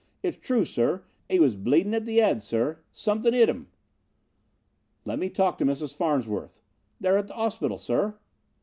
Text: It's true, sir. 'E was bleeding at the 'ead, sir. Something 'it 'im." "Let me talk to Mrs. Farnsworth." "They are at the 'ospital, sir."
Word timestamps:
It's 0.23 0.37
true, 0.37 0.65
sir. 0.65 1.03
'E 1.29 1.39
was 1.39 1.55
bleeding 1.55 1.93
at 1.93 2.05
the 2.05 2.15
'ead, 2.19 2.41
sir. 2.41 2.79
Something 2.91 3.35
'it 3.35 3.47
'im." 3.49 3.67
"Let 5.05 5.19
me 5.19 5.29
talk 5.29 5.59
to 5.59 5.63
Mrs. 5.65 5.93
Farnsworth." 5.93 6.63
"They 6.99 7.09
are 7.09 7.17
at 7.17 7.27
the 7.27 7.35
'ospital, 7.35 7.77
sir." 7.77 8.15